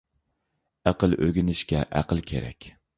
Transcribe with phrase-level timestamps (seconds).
[0.91, 2.75] ئەقىل ئۆگىنىشكە ئەقىل كېرەك.